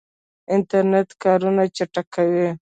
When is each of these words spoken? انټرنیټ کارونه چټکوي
انټرنیټ 0.53 1.09
کارونه 1.23 1.63
چټکوي 1.77 2.47